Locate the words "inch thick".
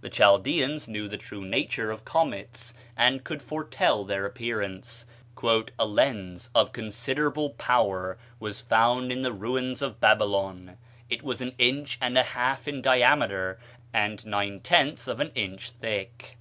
15.36-16.36